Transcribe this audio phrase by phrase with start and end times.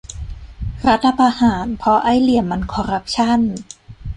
[0.87, 3.39] รัฐประหารเพราะไอ้เหลี่ยมมันคอรัปชั่น!